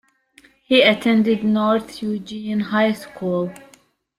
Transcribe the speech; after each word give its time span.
He 0.63 0.81
attended 0.81 1.43
North 1.43 2.01
Eugene 2.01 2.59
High 2.59 2.93
School. 2.93 3.53